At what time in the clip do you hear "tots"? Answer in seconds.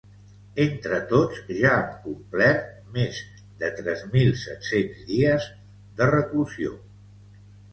1.11-1.41